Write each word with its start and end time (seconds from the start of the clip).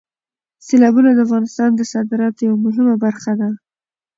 سیلابونه 0.65 1.09
د 1.13 1.19
افغانستان 1.25 1.69
د 1.75 1.81
صادراتو 1.91 2.41
یوه 2.47 2.59
مهمه 2.65 2.95
برخه 3.03 3.31
ده. 3.39 3.49